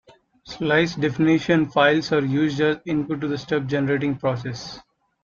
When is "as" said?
2.59-2.77